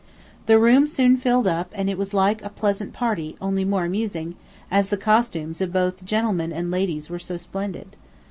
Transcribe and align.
The 0.47 0.57
room 0.57 0.87
soon 0.87 1.15
filled 1.15 1.45
up 1.47 1.69
and 1.75 1.87
it 1.87 1.95
was 1.95 2.11
like 2.11 2.43
a 2.43 2.49
pleasant 2.49 2.91
party, 2.91 3.37
only 3.39 3.63
more 3.63 3.85
amusing, 3.85 4.33
as 4.71 4.87
the 4.89 4.97
costumes 4.97 5.61
of 5.61 5.71
both 5.71 6.03
gentlemen 6.03 6.51
and 6.51 6.71
ladies 6.71 7.11
were 7.11 7.19
so 7.19 7.37
splendid. 7.37 7.95